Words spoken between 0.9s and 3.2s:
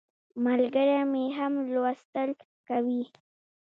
مې هم لوستل کوي.